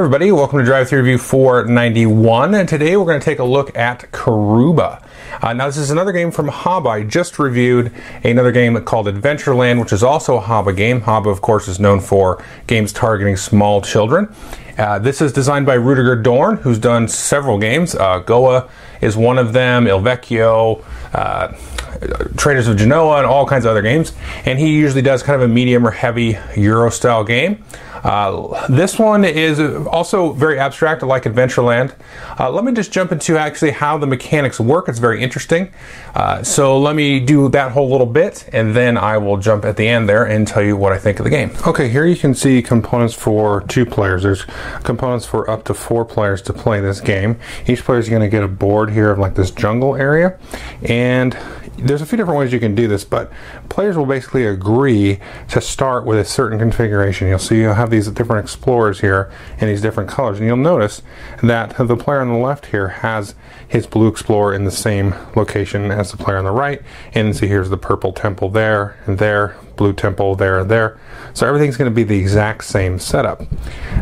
[0.00, 3.76] everybody, welcome to Drive Thru Review 491, and today we're going to take a look
[3.76, 5.04] at Karuba.
[5.42, 6.86] Uh, now, this is another game from Haba.
[6.86, 7.92] I just reviewed
[8.24, 11.02] another game called Adventureland, which is also a Haba game.
[11.02, 14.34] Haba, of course, is known for games targeting small children.
[14.78, 17.94] Uh, this is designed by Rudiger Dorn, who's done several games.
[17.94, 18.70] Uh, Goa
[19.02, 20.82] is one of them, Il Vecchio,
[21.12, 21.52] uh,
[22.36, 24.12] Traders of Genoa, and all kinds of other games.
[24.44, 27.64] And he usually does kind of a medium or heavy Euro style game.
[28.02, 31.94] Uh, this one is also very abstract, like Adventureland.
[32.38, 34.88] Uh, let me just jump into actually how the mechanics work.
[34.88, 35.70] It's very interesting.
[36.14, 39.76] Uh, so let me do that whole little bit, and then I will jump at
[39.76, 41.50] the end there and tell you what I think of the game.
[41.66, 44.22] Okay, here you can see components for two players.
[44.22, 44.44] There's
[44.82, 47.38] components for up to four players to play this game.
[47.66, 50.38] Each player is going to get a board here of like this jungle area,
[50.82, 51.36] and
[51.82, 53.32] there's a few different ways you can do this, but
[53.68, 57.28] players will basically agree to start with a certain configuration.
[57.28, 61.02] You'll see you'll have these different explorers here in these different colors, and you'll notice
[61.42, 63.34] that the player on the left here has
[63.66, 66.82] his blue explorer in the same location as the player on the right,
[67.14, 70.98] and see here's the purple temple there and there, blue temple there and there.
[71.32, 73.42] So everything's going to be the exact same setup.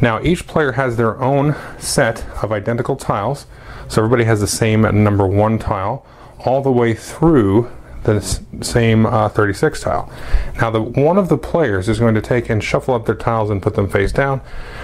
[0.00, 3.46] Now each player has their own set of identical tiles,
[3.88, 6.06] so everybody has the same number one tile
[6.44, 7.70] all the way through
[8.04, 8.20] the
[8.62, 10.10] same uh, 36 tile.
[10.56, 13.48] Now, the one of the players is going to take and shuffle up their tiles
[13.50, 14.40] and put them face down.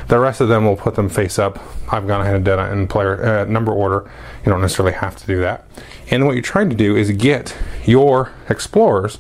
[0.07, 1.59] The rest of them will put them face up.
[1.93, 4.09] I've gone ahead and done it in player uh, number order.
[4.45, 5.67] You don't necessarily have to do that.
[6.11, 9.19] And what you're trying to do is get your explorers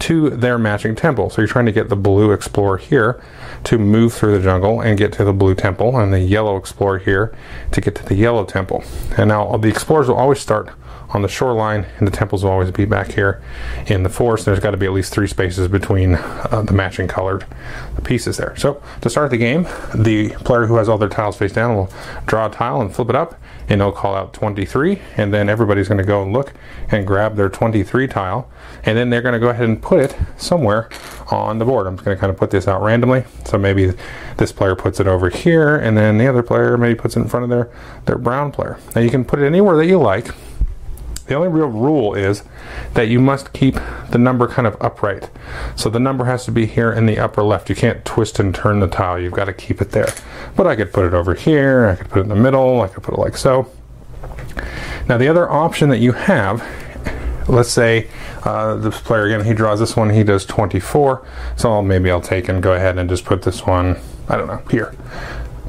[0.00, 1.30] to their matching temple.
[1.30, 3.22] So you're trying to get the blue explorer here
[3.64, 6.98] to move through the jungle and get to the blue temple, and the yellow explorer
[6.98, 7.34] here
[7.72, 8.84] to get to the yellow temple.
[9.16, 10.70] And now the explorers will always start
[11.10, 13.40] on the shoreline, and the temples will always be back here
[13.86, 14.44] in the forest.
[14.44, 17.46] There's got to be at least three spaces between uh, the matching colored
[18.02, 18.56] pieces there.
[18.56, 19.62] So to start the game,
[19.94, 21.90] the player who has all their tiles face down will
[22.26, 25.88] draw a tile and flip it up, and it'll call out 23, and then everybody's
[25.88, 26.52] going to go and look
[26.90, 28.50] and grab their 23 tile,
[28.84, 30.88] and then they're going to go ahead and put it somewhere
[31.30, 31.86] on the board.
[31.86, 33.24] I'm just going to kind of put this out randomly.
[33.46, 33.92] So maybe
[34.36, 37.28] this player puts it over here, and then the other player maybe puts it in
[37.28, 37.70] front of their,
[38.06, 38.78] their brown player.
[38.94, 40.28] Now you can put it anywhere that you like.
[41.26, 42.42] The only real rule is
[42.92, 43.76] that you must keep
[44.10, 45.30] the number kind of upright.
[45.74, 47.70] So the number has to be here in the upper left.
[47.70, 49.18] You can't twist and turn the tile.
[49.18, 50.12] You've got to keep it there.
[50.54, 51.86] But I could put it over here.
[51.86, 52.82] I could put it in the middle.
[52.82, 53.70] I could put it like so.
[55.08, 56.62] Now the other option that you have,
[57.48, 58.08] let's say
[58.42, 60.10] uh, this player again, he draws this one.
[60.10, 61.26] He does 24.
[61.56, 63.98] So maybe I'll take and go ahead and just put this one.
[64.28, 64.94] I don't know here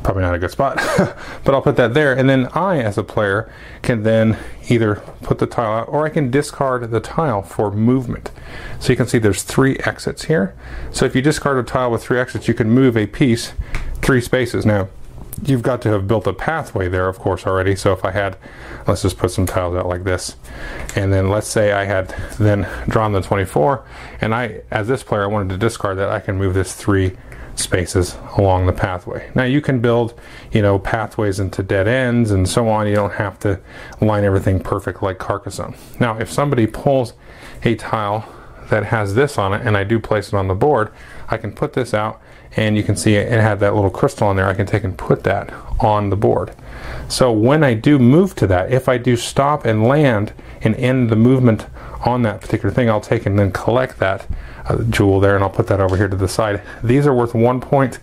[0.06, 0.76] probably not a good spot,
[1.44, 2.14] but I'll put that there.
[2.14, 3.52] And then I, as a player,
[3.82, 4.38] can then
[4.70, 8.32] either put the tile out or I can discard the tile for movement.
[8.80, 10.56] So you can see there's three exits here.
[10.92, 13.54] So if you discard a tile with three exits, you can move a piece
[14.04, 14.64] three spaces.
[14.64, 14.90] Now,
[15.44, 17.76] you've got to have built a pathway there, of course, already.
[17.76, 18.38] So if I had,
[18.88, 20.36] let's just put some tiles out like this,
[20.96, 23.84] and then let's say I had then drawn the 24,
[24.22, 27.18] and I, as this player, I wanted to discard that, I can move this three
[27.56, 29.32] spaces along the pathway.
[29.34, 30.20] Now you can build,
[30.52, 32.88] you know, pathways into dead ends and so on.
[32.88, 33.60] You don't have to
[34.02, 35.76] line everything perfect like Carcassonne.
[36.00, 37.14] Now, if somebody pulls
[37.64, 38.32] a tile
[38.70, 40.92] that has this on it and I do place it on the board,
[41.30, 42.22] I can put this out
[42.58, 44.48] and you can see it, had that little crystal on there.
[44.48, 46.56] I can take and put that on the board.
[47.10, 51.10] So when I do move to that, if I do stop and land and end
[51.10, 51.68] the movement
[52.06, 54.28] on that particular thing, I'll take and then collect that
[54.66, 56.62] uh, jewel there and I'll put that over here to the side.
[56.84, 58.00] These are worth one point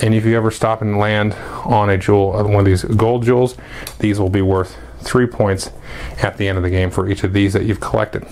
[0.00, 3.24] and if you ever stop and land on a jewel, uh, one of these gold
[3.24, 3.56] jewels,
[3.98, 5.70] these will be worth three points
[6.22, 8.26] at the end of the game for each of these that you've collected.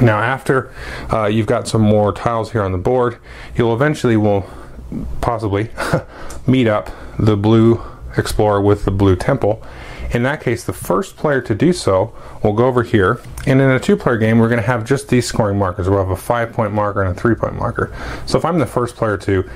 [0.00, 0.72] Now after
[1.12, 3.18] uh, you've got some more tiles here on the board,
[3.56, 4.48] you'll eventually will
[5.20, 5.70] possibly
[6.46, 7.82] meet up the blue
[8.16, 9.62] explorer with the blue temple
[10.10, 13.70] in that case, the first player to do so will go over here, and in
[13.70, 15.88] a two-player game, we're going to have just these scoring markers.
[15.88, 17.94] We'll have a five-point marker and a three-point marker.
[18.26, 19.48] So if I'm the first player to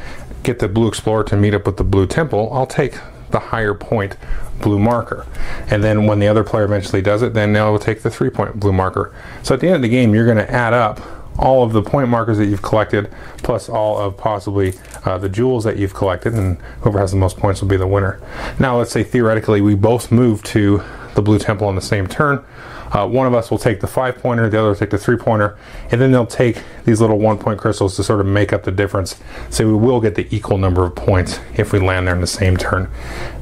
[0.43, 2.99] get the blue explorer to meet up with the blue temple, I'll take
[3.31, 4.17] the higher point
[4.61, 5.27] blue marker.
[5.69, 8.73] And then when the other player eventually does it, then they'll take the three-point blue
[8.73, 9.15] marker.
[9.43, 11.01] So at the end of the game, you're going to add up
[11.39, 14.75] all of the point markers that you've collected, plus all of possibly
[15.05, 17.87] uh, the jewels that you've collected, and whoever has the most points will be the
[17.87, 18.21] winner.
[18.59, 20.83] Now, let's say theoretically we both move to
[21.15, 22.45] the blue temple on the same turn.
[22.93, 25.17] Uh, one of us will take the five pointer, the other will take the three
[25.17, 25.57] pointer,
[25.91, 28.71] and then they'll take these little one point crystals to sort of make up the
[28.71, 29.19] difference.
[29.51, 32.27] So we will get the equal number of points if we land there in the
[32.27, 32.91] same turn.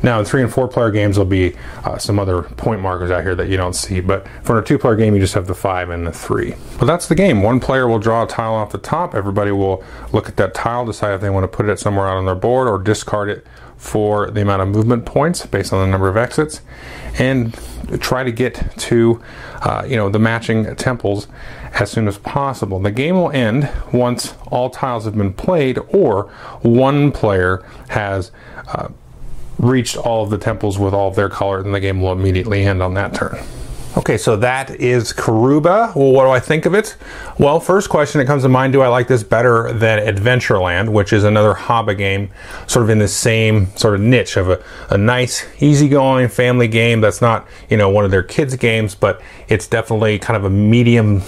[0.02, 3.22] Now, in three and four player games, there'll be uh, some other point markers out
[3.22, 5.54] here that you don't see, but for a two player game, you just have the
[5.54, 6.54] five and the three.
[6.78, 7.42] But that's the game.
[7.42, 9.82] One player will draw a tile off the top, everybody will
[10.12, 12.34] look at that tile, decide if they want to put it somewhere out on their
[12.34, 13.46] board or discard it
[13.80, 16.60] for the amount of movement points based on the number of exits,
[17.18, 17.58] and
[17.98, 19.20] try to get to
[19.62, 21.26] uh, you know the matching temples
[21.72, 22.78] as soon as possible.
[22.78, 26.24] The game will end once all tiles have been played or
[26.60, 28.30] one player has
[28.68, 28.88] uh,
[29.58, 32.64] reached all of the temples with all of their color, and the game will immediately
[32.64, 33.38] end on that turn.
[33.96, 35.96] Okay, so that is Karuba.
[35.96, 36.96] Well, what do I think of it?
[37.40, 41.12] Well, first question that comes to mind, do I like this better than Adventureland, which
[41.12, 42.30] is another Haba game,
[42.68, 47.00] sort of in the same sort of niche of a, a nice, easygoing family game
[47.00, 50.50] that's not, you know, one of their kids' games, but it's definitely kind of a
[50.50, 51.18] medium,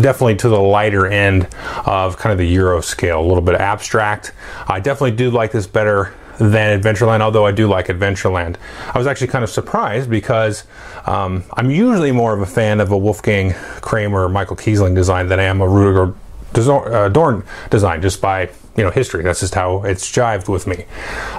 [0.00, 1.48] definitely to the lighter end
[1.86, 4.32] of kind of the Euro scale, a little bit abstract.
[4.68, 6.14] I definitely do like this better
[6.50, 8.56] than Adventureland, although I do like Adventureland.
[8.92, 10.64] I was actually kind of surprised because
[11.06, 15.38] um, I'm usually more of a fan of a Wolfgang Kramer Michael Kiesling design than
[15.38, 16.14] I am a Rudiger
[16.54, 19.22] uh, Dorn design, just by you know history.
[19.22, 20.84] That's just how it's jived with me.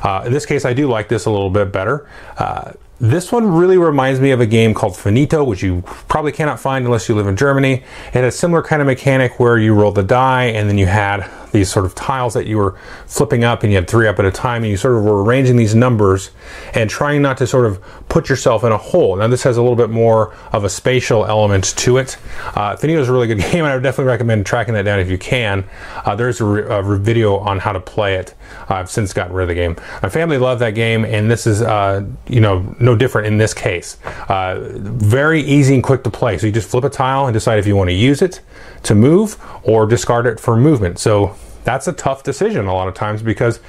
[0.03, 2.09] Uh, in this case, I do like this a little bit better.
[2.37, 6.59] Uh, this one really reminds me of a game called Finito, which you probably cannot
[6.59, 7.73] find unless you live in Germany.
[7.73, 10.85] It had a similar kind of mechanic where you roll the die and then you
[10.85, 14.19] had these sort of tiles that you were flipping up and you had three up
[14.19, 16.31] at a time and you sort of were arranging these numbers
[16.73, 19.15] and trying not to sort of put yourself in a hole.
[19.15, 22.17] Now this has a little bit more of a spatial element to it.
[22.55, 25.09] Uh, is a really good game and I would definitely recommend tracking that down if
[25.09, 25.63] you can.
[26.03, 28.33] Uh, there's a, re- a, video on how to play it.
[28.69, 29.75] Uh, I've since gotten rid of the game.
[30.01, 33.53] My family loved that game and this is, uh, you know, no different in this
[33.53, 33.97] case.
[34.27, 36.37] Uh, very easy and quick to play.
[36.37, 38.41] So you just flip a tile and decide if you want to use it
[38.83, 40.99] to move or discard it for movement.
[40.99, 43.59] So that's a tough decision a lot of times because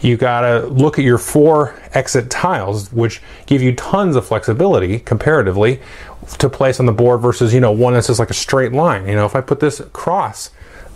[0.00, 4.98] you got to look at your four exit tiles, which give you tons of flexibility
[4.98, 5.80] comparatively
[6.38, 9.08] to place on the board versus, you know, one that's just like a straight line.
[9.08, 10.50] You know, if I put this cross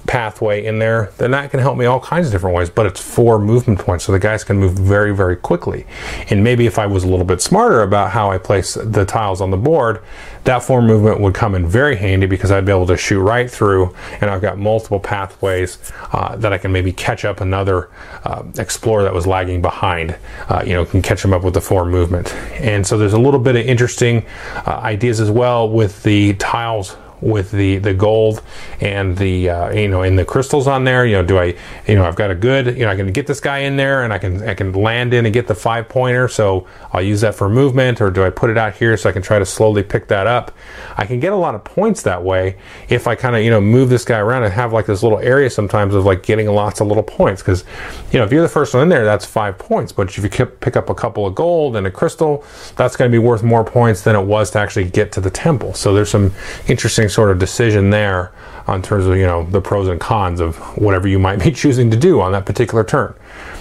[0.06, 2.70] pathway in there, then that can help me all kinds of different ways.
[2.70, 5.86] But it's four movement points, so the guys can move very, very quickly.
[6.28, 9.40] And maybe if I was a little bit smarter about how I place the tiles
[9.40, 10.02] on the board,
[10.44, 13.50] that four movement would come in very handy because I'd be able to shoot right
[13.50, 15.78] through, and I've got multiple pathways
[16.12, 17.90] uh, that I can maybe catch up another
[18.24, 20.16] uh, explorer that was lagging behind.
[20.48, 22.34] Uh, you know, can catch them up with the four movement.
[22.60, 24.26] And so there's a little bit of interesting
[24.66, 28.42] uh, ideas as well with the tiles with the the gold
[28.80, 31.06] and the uh, you know in the crystals on there.
[31.06, 31.54] You know do i
[31.86, 34.02] you know i've got a good you know i can get this guy in there
[34.02, 36.28] and i can i can land in and get the five pointer.
[36.28, 39.12] So i'll use that for movement or do i put it out here so i
[39.12, 40.52] can try to slowly pick that up?
[40.96, 42.56] I can get a lot of points that way
[42.88, 45.18] if i kind of you know move this guy around and have like this little
[45.18, 47.42] area sometimes of like getting lots of little points.
[47.42, 47.64] Because
[48.12, 49.92] you know if you're the first one in there that's five points.
[49.92, 52.44] But if you pick up a couple of gold and a crystal
[52.76, 55.30] that's going to be worth more points than it was to actually get to the
[55.30, 55.74] temple.
[55.74, 56.32] So there's some
[56.66, 58.32] interesting sort of decision there
[58.66, 61.90] on terms of you know the pros and cons of whatever you might be choosing
[61.90, 63.14] to do on that particular turn.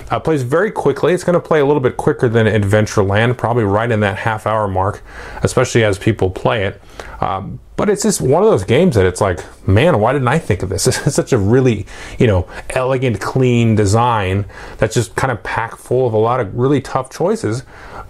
[0.10, 1.14] Uh, plays very quickly.
[1.14, 4.48] It's going to play a little bit quicker than Adventureland, probably right in that half
[4.48, 5.04] hour mark,
[5.44, 6.82] especially as people play it.
[7.22, 10.40] Um, but it's just one of those games that it's like, man, why didn't I
[10.40, 10.88] think of this?
[11.08, 11.86] Is such a really,
[12.18, 14.46] you know, elegant, clean design
[14.78, 17.64] that's just kind of packed full of a lot of really tough choices.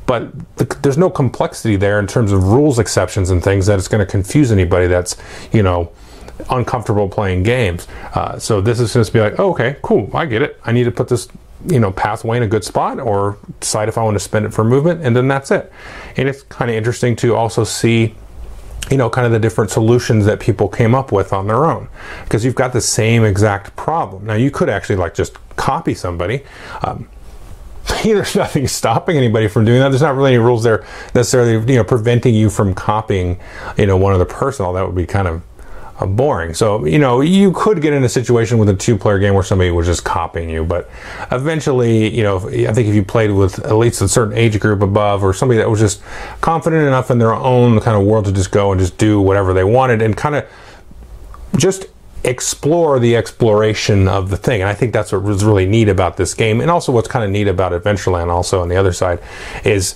[0.05, 3.87] But the, there's no complexity there in terms of rules exceptions and things that it's
[3.87, 5.15] going to confuse anybody that's,
[5.51, 5.91] you know,
[6.49, 7.87] uncomfortable playing games.
[8.15, 10.59] Uh, so this is just be like, oh, okay, cool, I get it.
[10.63, 11.27] I need to put this
[11.67, 14.53] you know pathway in a good spot or decide if I want to spend it
[14.53, 15.71] for movement and then that's it.
[16.17, 18.15] And it's kind of interesting to also see
[18.89, 21.89] you know kind of the different solutions that people came up with on their own
[22.23, 24.25] because you've got the same exact problem.
[24.25, 26.43] Now you could actually like just copy somebody.
[26.83, 27.09] Um,
[28.03, 29.89] there's nothing stopping anybody from doing that.
[29.89, 30.85] There's not really any rules there
[31.15, 33.39] necessarily, you know, preventing you from copying,
[33.77, 34.65] you know, one other person.
[34.65, 35.41] All that would be kind of
[35.99, 36.53] Uh, boring.
[36.53, 39.43] So, you know, you could get in a situation with a two player game where
[39.43, 40.89] somebody was just copying you, but
[41.29, 44.81] eventually, you know, I think if you played with at least a certain age group
[44.81, 46.01] above or somebody that was just
[46.39, 49.53] confident enough in their own kind of world to just go and just do whatever
[49.53, 50.49] they wanted and kind of
[51.57, 51.87] just
[52.23, 54.61] explore the exploration of the thing.
[54.61, 56.61] And I think that's what was really neat about this game.
[56.61, 59.19] And also what's kind of neat about Adventureland also on the other side
[59.65, 59.95] is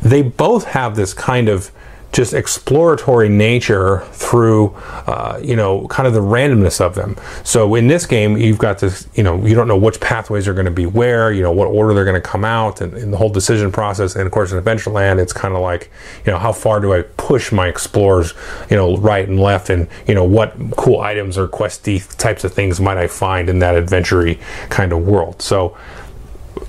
[0.00, 1.72] they both have this kind of
[2.14, 4.72] just exploratory nature through,
[5.08, 7.16] uh, you know, kind of the randomness of them.
[7.42, 10.54] So in this game, you've got this, you know, you don't know which pathways are
[10.54, 13.12] going to be where, you know, what order they're going to come out, and, and,
[13.12, 14.14] the whole decision process.
[14.14, 15.90] And of course, in Adventureland, it's kind of like,
[16.24, 18.32] you know, how far do I push my explorers,
[18.70, 22.54] you know, right and left, and you know, what cool items or questy types of
[22.54, 24.36] things might I find in that adventure
[24.70, 25.42] kind of world.
[25.42, 25.76] So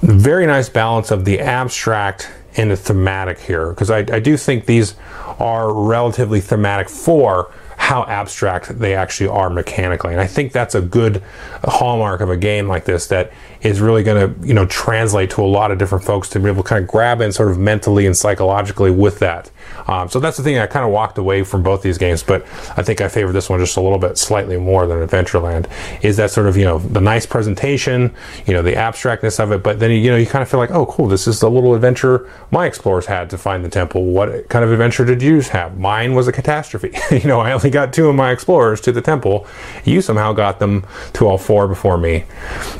[0.02, 4.66] very nice balance of the abstract and the thematic here because I, I do think
[4.66, 4.96] these
[5.40, 7.52] are relatively thematic for
[7.86, 10.12] how abstract they actually are mechanically.
[10.12, 11.22] And I think that's a good
[11.64, 15.44] hallmark of a game like this that is really going to, you know, translate to
[15.44, 17.60] a lot of different folks to be able to kind of grab in sort of
[17.60, 19.52] mentally and psychologically with that.
[19.88, 22.42] Um, so that's the thing I kind of walked away from both these games, but
[22.76, 25.70] I think I favor this one just a little bit slightly more than Adventureland.
[26.04, 28.16] Is that sort of, you know, the nice presentation,
[28.48, 30.72] you know, the abstractness of it, but then, you know, you kind of feel like,
[30.72, 34.06] oh, cool, this is the little adventure my explorers had to find the temple.
[34.06, 35.78] What kind of adventure did you have?
[35.78, 36.92] Mine was a catastrophe.
[37.12, 39.46] you know, I only got two of my explorers to the temple.
[39.84, 42.24] You somehow got them to all four before me.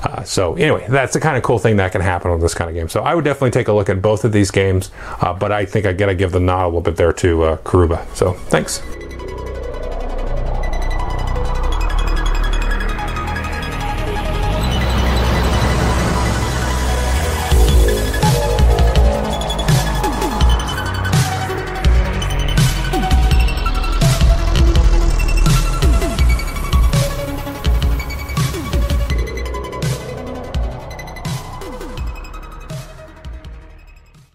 [0.02, 2.70] Uh, so anyway, that's the kind of cool thing that can happen with this kind
[2.70, 2.90] of game.
[2.90, 5.66] So I would definitely take a look at both of these games, uh, but I
[5.66, 8.08] think I got to give the nod a little bit there to uh, Karuba.
[8.16, 8.82] So thanks.